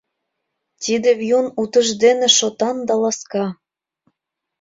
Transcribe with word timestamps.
Тиде 0.81 1.09
Вьюн 1.19 1.47
утыждене 1.61 2.27
шотан 2.37 2.77
да 2.87 2.95
ласка. 3.01 3.45